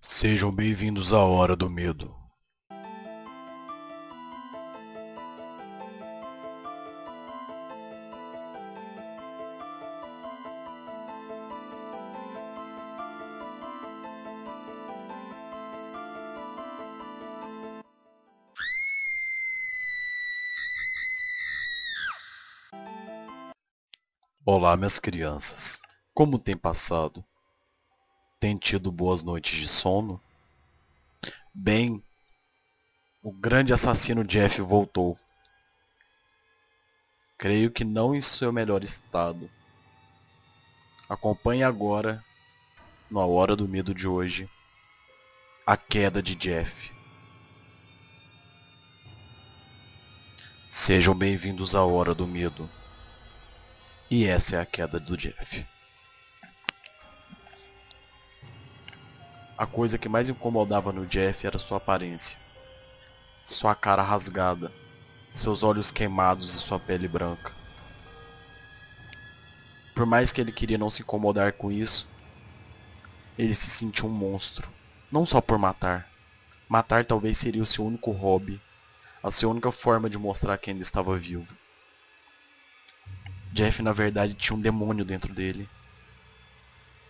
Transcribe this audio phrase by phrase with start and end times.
[0.00, 2.14] Sejam bem-vindos à Hora do Medo.
[24.46, 25.80] Olá, minhas crianças.
[26.14, 27.24] Como tem passado?
[28.40, 30.20] Tem tido boas noites de sono?
[31.52, 32.00] Bem,
[33.20, 35.18] o grande assassino Jeff voltou.
[37.36, 39.50] Creio que não em seu melhor estado.
[41.08, 42.24] Acompanhe agora,
[43.10, 44.48] na Hora do Medo de hoje,
[45.66, 46.94] a queda de Jeff.
[50.70, 52.70] Sejam bem-vindos à Hora do Medo.
[54.08, 55.66] E essa é a queda do Jeff.
[59.58, 62.38] A coisa que mais incomodava no Jeff era sua aparência.
[63.44, 64.70] Sua cara rasgada,
[65.34, 67.52] seus olhos queimados e sua pele branca.
[69.96, 72.08] Por mais que ele queria não se incomodar com isso,
[73.36, 74.70] ele se sentia um monstro.
[75.10, 76.08] Não só por matar.
[76.68, 78.60] Matar talvez seria o seu único hobby,
[79.20, 81.56] a sua única forma de mostrar que ainda estava vivo.
[83.52, 85.68] Jeff, na verdade, tinha um demônio dentro dele.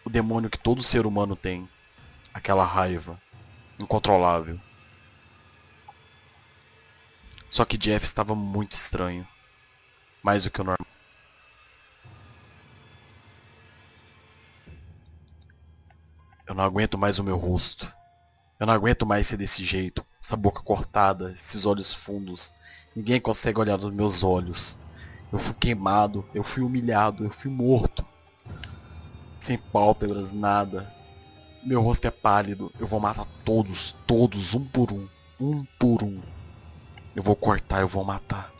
[0.03, 1.69] O demônio que todo ser humano tem.
[2.33, 3.21] Aquela raiva
[3.79, 4.61] incontrolável.
[7.51, 9.27] Só que Jeff estava muito estranho.
[10.23, 10.87] Mais do que o normal.
[16.47, 17.95] Eu não aguento mais o meu rosto.
[18.59, 20.05] Eu não aguento mais ser desse jeito.
[20.23, 22.53] Essa boca cortada, esses olhos fundos.
[22.95, 24.77] Ninguém consegue olhar nos meus olhos.
[25.33, 28.05] Eu fui queimado, eu fui humilhado, eu fui morto.
[29.39, 30.93] Sem pálpebras, nada.
[31.69, 32.73] Meu rosto é pálido.
[32.81, 35.07] Eu vou matar todos, todos, um por um.
[35.39, 36.19] Um por um.
[37.15, 38.51] Eu vou cortar, eu vou matar.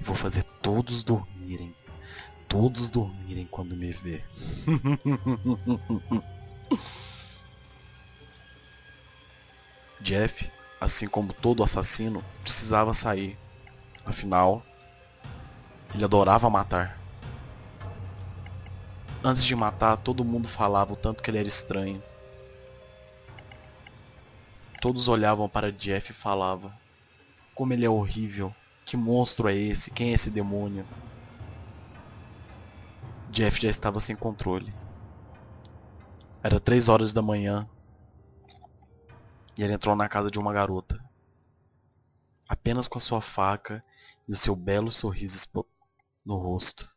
[0.00, 1.74] Eu vou fazer todos dormirem.
[2.48, 4.24] Todos dormirem quando me ver.
[10.00, 10.50] Jeff,
[10.80, 13.36] assim como todo assassino, precisava sair.
[14.06, 14.62] Afinal,
[15.94, 16.98] ele adorava matar.
[19.22, 22.02] Antes de matar, todo mundo falava o tanto que ele era estranho.
[24.82, 26.72] Todos olhavam para Jeff e falavam:
[27.54, 28.52] Como ele é horrível.
[28.84, 29.92] Que monstro é esse?
[29.92, 30.84] Quem é esse demônio?
[33.30, 34.74] Jeff já estava sem controle.
[36.42, 37.70] Era três horas da manhã
[39.56, 41.00] e ele entrou na casa de uma garota.
[42.48, 43.80] Apenas com a sua faca
[44.26, 45.48] e o seu belo sorriso
[46.26, 46.90] no rosto.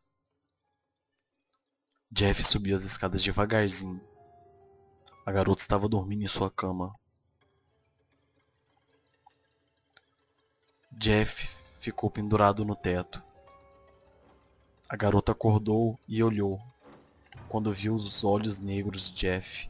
[2.11, 4.01] Jeff subiu as escadas devagarzinho.
[5.23, 6.91] A garota estava dormindo em sua cama.
[10.97, 11.49] Jeff
[11.81, 13.21] ficou pendurado no teto.
[14.87, 16.57] A garota acordou e olhou.
[17.49, 19.69] Quando viu os olhos negros de Jeff,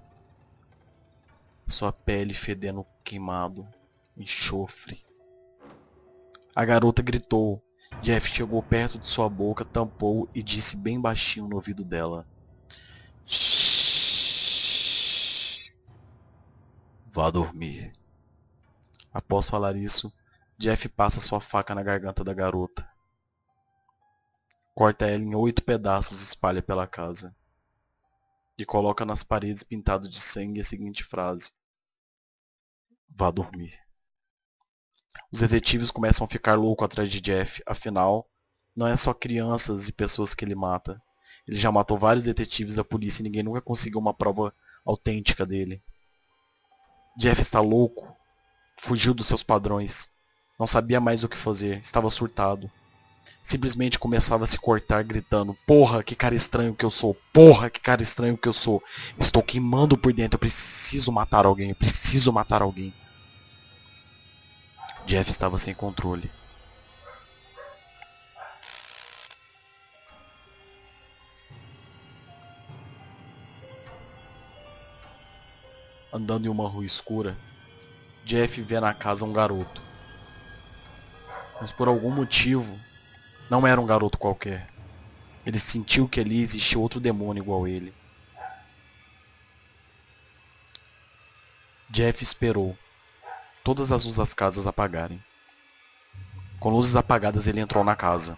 [1.65, 3.67] sua pele fedendo queimado,
[4.15, 5.03] enxofre.
[6.55, 7.59] A garota gritou,
[8.03, 12.27] Jeff chegou perto de sua boca, tampou e disse bem baixinho no ouvido dela.
[13.25, 14.45] Shhh.
[17.07, 17.93] Vá dormir.
[19.11, 20.13] Após falar isso,
[20.57, 22.88] Jeff passa sua faca na garganta da garota.
[24.73, 27.35] Corta ela em oito pedaços e espalha pela casa.
[28.57, 31.51] E coloca nas paredes pintado de sangue a seguinte frase.
[33.09, 33.77] Vá dormir.
[35.31, 38.29] Os detetives começam a ficar loucos atrás de Jeff, afinal,
[38.75, 41.01] não é só crianças e pessoas que ele mata.
[41.47, 44.53] Ele já matou vários detetives da polícia e ninguém nunca conseguiu uma prova
[44.85, 45.83] autêntica dele.
[47.17, 48.16] Jeff está louco.
[48.79, 50.09] Fugiu dos seus padrões.
[50.57, 51.81] Não sabia mais o que fazer.
[51.81, 52.71] Estava surtado.
[53.43, 57.16] Simplesmente começava a se cortar gritando: Porra, que cara estranho que eu sou!
[57.33, 58.81] Porra, que cara estranho que eu sou!
[59.19, 60.35] Estou queimando por dentro.
[60.35, 61.69] Eu preciso matar alguém.
[61.69, 62.93] Eu preciso matar alguém.
[65.05, 66.31] Jeff estava sem controle.
[76.11, 77.37] Andando em uma rua escura,
[78.23, 79.94] Jeff vê na casa um garoto.
[81.66, 82.79] Mas por algum motivo,
[83.50, 84.67] não era um garoto qualquer.
[85.44, 87.91] Ele sentiu que ali existia outro demônio igual ele.
[91.90, 92.78] Jeff esperou
[93.64, 95.20] todas as luzes das casas apagarem.
[96.59, 98.38] Com luzes apagadas, ele entrou na casa.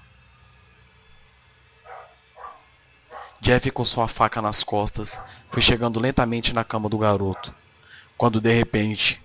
[3.42, 5.20] Jeff com sua faca nas costas
[5.50, 7.54] foi chegando lentamente na cama do garoto.
[8.18, 9.22] Quando de repente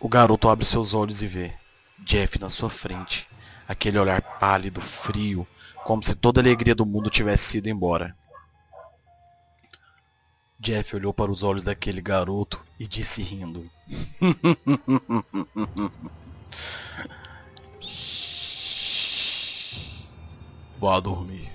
[0.00, 1.54] o garoto abre seus olhos e vê
[1.98, 3.28] Jeff na sua frente,
[3.66, 5.46] aquele olhar pálido, frio,
[5.84, 8.16] como se toda a alegria do mundo tivesse ido embora.
[10.58, 13.70] Jeff olhou para os olhos daquele garoto e disse rindo.
[20.78, 21.52] Vá dormir.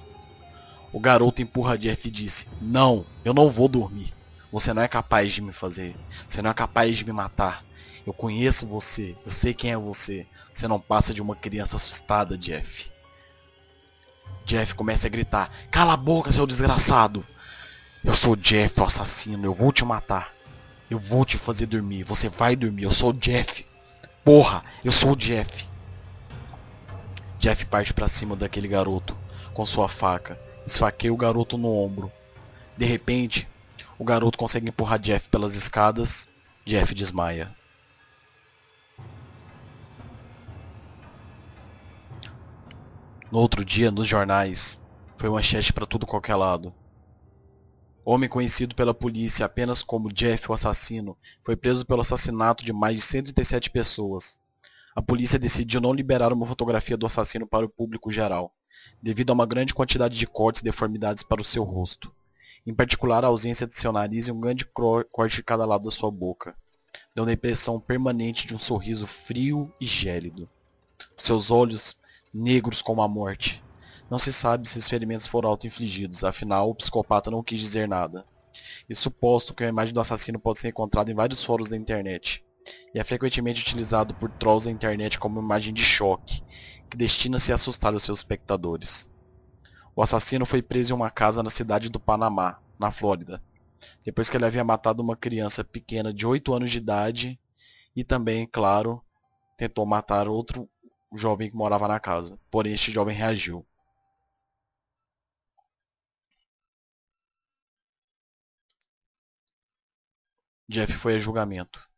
[0.91, 4.13] O garoto empurra Jeff e disse: Não, eu não vou dormir.
[4.51, 5.95] Você não é capaz de me fazer.
[6.27, 7.63] Você não é capaz de me matar.
[8.05, 9.15] Eu conheço você.
[9.25, 10.25] Eu sei quem é você.
[10.53, 12.91] Você não passa de uma criança assustada, Jeff.
[14.45, 17.25] Jeff começa a gritar: Cala a boca, seu desgraçado!
[18.03, 19.45] Eu sou Jeff, o assassino.
[19.45, 20.33] Eu vou te matar.
[20.89, 22.03] Eu vou te fazer dormir.
[22.03, 22.83] Você vai dormir.
[22.83, 23.65] Eu sou Jeff.
[24.23, 25.67] Porra, eu sou Jeff.
[27.37, 29.17] Jeff parte para cima daquele garoto
[29.53, 30.39] com sua faca.
[30.65, 32.11] Esfaqueia o garoto no ombro.
[32.77, 33.47] De repente,
[33.97, 36.27] o garoto consegue empurrar Jeff pelas escadas.
[36.65, 37.53] Jeff desmaia.
[43.31, 44.81] No outro dia, nos jornais,
[45.15, 46.73] foi manchete para tudo qualquer lado.
[48.03, 52.95] Homem conhecido pela polícia apenas como Jeff o assassino, foi preso pelo assassinato de mais
[52.95, 54.39] de 137 pessoas.
[54.95, 58.51] A polícia decidiu não liberar uma fotografia do assassino para o público geral,
[58.99, 62.11] devido a uma grande quantidade de cortes e deformidades para o seu rosto.
[62.65, 65.91] Em particular, a ausência de seu nariz e um grande corte de cada lado da
[65.91, 66.57] sua boca,
[67.13, 70.49] dando a impressão permanente de um sorriso frio e gélido.
[71.15, 71.98] Seus olhos
[72.33, 73.63] negros como a morte.
[74.09, 78.25] Não se sabe se os ferimentos foram auto-infligidos, afinal o psicopata não quis dizer nada.
[78.89, 82.43] E suposto que a imagem do assassino pode ser encontrada em vários fóruns da internet,
[82.93, 86.41] e é frequentemente utilizado por trolls da internet como imagem de choque,
[86.89, 89.09] que destina-se a assustar os seus espectadores.
[89.95, 93.41] O assassino foi preso em uma casa na cidade do Panamá, na Flórida,
[94.03, 97.39] depois que ele havia matado uma criança pequena de 8 anos de idade
[97.95, 99.01] e também, claro,
[99.57, 100.69] tentou matar outro
[101.11, 102.39] o jovem que morava na casa.
[102.51, 103.65] Porém, este jovem reagiu.
[110.67, 111.89] Jeff foi a julgamento.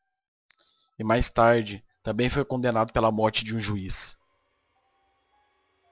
[0.98, 4.18] E mais tarde, também foi condenado pela morte de um juiz.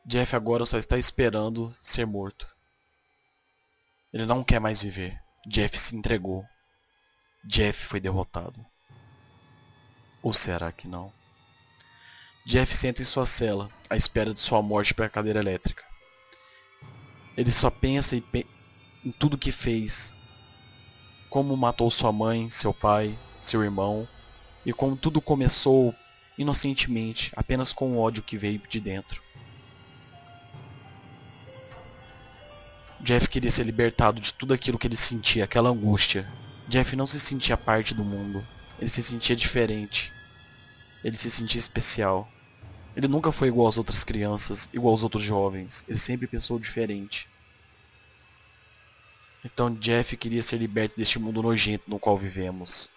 [0.05, 2.47] Jeff agora só está esperando ser morto.
[4.13, 5.21] Ele não quer mais viver.
[5.45, 6.45] Jeff se entregou.
[7.43, 8.65] Jeff foi derrotado.
[10.21, 11.13] Ou será que não?
[12.49, 15.83] Jeff senta em sua cela, à espera de sua morte para a cadeira elétrica.
[17.37, 18.43] Ele só pensa em, pe
[19.05, 20.15] em tudo que fez.
[21.29, 24.07] Como matou sua mãe, seu pai, seu irmão,
[24.65, 25.93] e como tudo começou
[26.39, 29.21] inocentemente, apenas com o ódio que veio de dentro.
[32.99, 36.27] Jeff queria ser libertado de tudo aquilo que ele sentia, aquela angústia.
[36.67, 38.43] Jeff não se sentia parte do mundo.
[38.79, 40.11] Ele se sentia diferente.
[41.03, 42.27] Ele se sentia especial.
[42.95, 45.83] Ele nunca foi igual às outras crianças, igual aos outros jovens.
[45.87, 47.29] Ele sempre pensou diferente.
[49.43, 52.89] Então Jeff queria ser liberto deste mundo nojento no qual vivemos.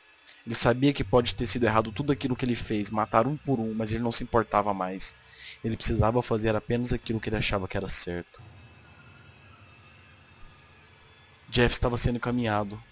[0.44, 3.60] Ele sabia que pode ter sido errado tudo aquilo que ele fez, matar um por
[3.60, 5.14] um, mas ele não se importava mais.
[5.62, 8.42] Ele precisava fazer apenas aquilo que ele achava que era certo.
[11.48, 12.82] Jeff estava sendo encaminhado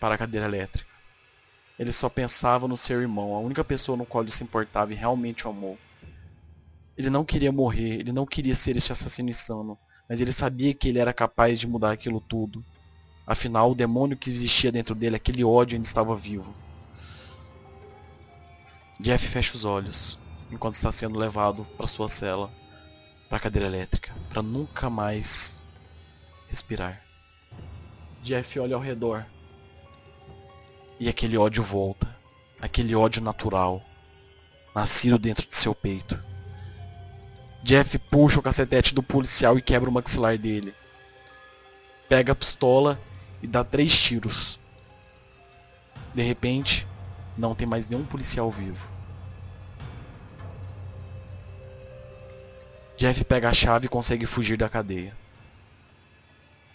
[0.00, 0.90] para a cadeira elétrica.
[1.78, 4.96] Ele só pensava no seu irmão, a única pessoa no qual ele se importava e
[4.96, 5.78] realmente o amou.
[6.96, 10.88] Ele não queria morrer, ele não queria ser este assassino insano, mas ele sabia que
[10.88, 12.64] ele era capaz de mudar aquilo tudo.
[13.26, 16.54] Afinal, o demônio que existia dentro dele, aquele ódio ainda estava vivo.
[19.00, 20.18] Jeff fecha os olhos,
[20.50, 22.52] enquanto está sendo levado para sua cela,
[23.28, 25.58] para a cadeira elétrica, para nunca mais
[26.48, 27.02] respirar.
[28.22, 29.24] Jeff olha ao redor.
[31.00, 32.06] E aquele ódio volta.
[32.60, 33.82] Aquele ódio natural,
[34.72, 36.22] nascido dentro de seu peito.
[37.62, 40.74] Jeff puxa o cacetete do policial e quebra o maxilar dele.
[42.08, 43.00] Pega a pistola
[43.40, 44.58] e dá três tiros.
[46.12, 46.86] De repente,
[47.38, 48.90] não tem mais nenhum policial vivo.
[52.96, 55.16] Jeff pega a chave e consegue fugir da cadeia.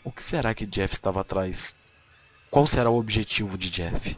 [0.03, 1.75] O que será que Jeff estava atrás?
[2.49, 4.17] Qual será o objetivo de Jeff?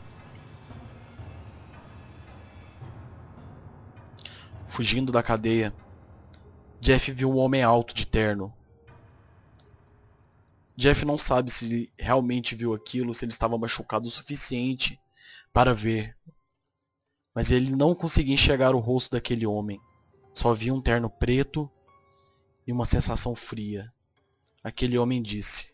[4.65, 5.73] Fugindo da cadeia,
[6.79, 8.53] Jeff viu um homem alto de terno.
[10.75, 14.99] Jeff não sabe se realmente viu aquilo, se ele estava machucado o suficiente
[15.51, 16.17] para ver.
[17.35, 19.79] Mas ele não conseguia enxergar o rosto daquele homem.
[20.33, 21.69] Só via um terno preto
[22.65, 23.91] e uma sensação fria.
[24.63, 25.73] Aquele homem disse: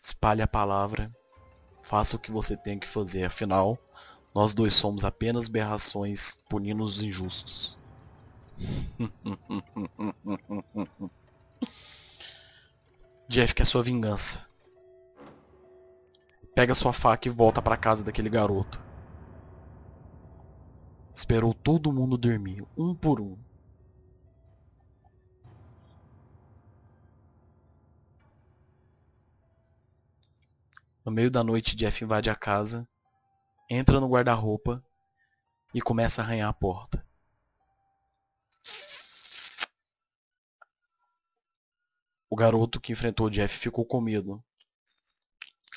[0.00, 1.12] Espalhe a palavra,
[1.90, 3.76] Faça o que você tem que fazer, afinal,
[4.32, 7.79] nós dois somos apenas berrações punindo os injustos.
[13.28, 14.46] Jeff quer sua vingança.
[16.54, 18.80] Pega sua faca e volta para casa daquele garoto.
[21.14, 23.38] Esperou todo mundo dormir, um por um.
[31.04, 32.86] No meio da noite, Jeff invade a casa,
[33.68, 34.84] entra no guarda-roupa
[35.74, 37.04] e começa a arranhar a porta.
[42.30, 44.40] O garoto que enfrentou Jeff ficou com medo.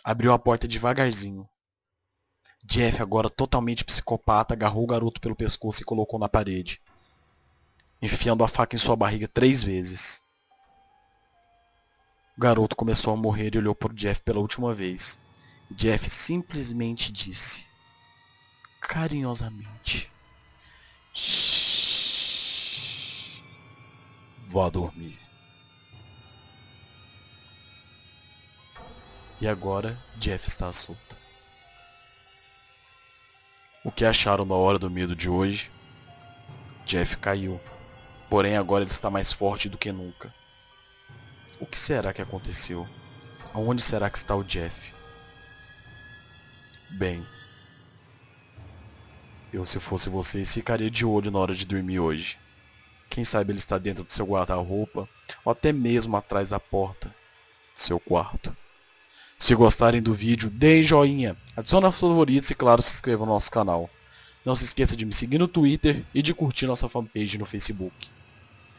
[0.04, 1.50] Abriu a porta devagarzinho.
[2.64, 6.80] Jeff, agora totalmente psicopata, agarrou o garoto pelo pescoço e colocou na parede,
[8.00, 10.22] enfiando a faca em sua barriga três vezes.
[12.38, 15.20] O garoto começou a morrer e olhou para Jeff pela última vez.
[15.72, 17.66] Jeff simplesmente disse,
[18.80, 20.12] carinhosamente:
[24.48, 25.23] Vá dormir.
[29.44, 31.18] E agora Jeff está solta.
[33.84, 35.70] O que acharam da hora do medo de hoje?
[36.86, 37.60] Jeff caiu.
[38.30, 40.34] Porém agora ele está mais forte do que nunca.
[41.60, 42.88] O que será que aconteceu?
[43.54, 44.94] Aonde será que está o Jeff?
[46.92, 47.28] Bem,
[49.52, 52.40] eu se fosse vocês ficaria de olho na hora de dormir hoje.
[53.10, 55.06] Quem sabe ele está dentro do seu guarda-roupa
[55.44, 57.10] ou até mesmo atrás da porta
[57.76, 58.56] do seu quarto.
[59.44, 63.52] Se gostarem do vídeo, deem joinha, adicione aos favoritos e claro, se inscreva no nosso
[63.52, 63.90] canal.
[64.46, 68.10] Não se esqueça de me seguir no Twitter e de curtir nossa fanpage no Facebook.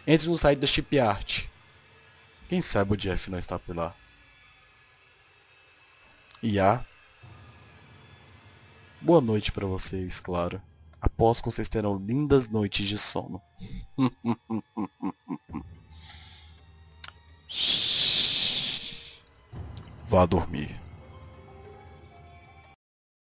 [0.06, 1.44] Entre no site da Chip Art.
[2.48, 3.94] Quem sabe o Jeff não está por lá.
[6.42, 6.82] E a
[9.02, 10.62] boa noite para vocês, claro.
[10.98, 13.38] Após que vocês terão lindas noites de sono.
[20.14, 20.83] Vá dormir.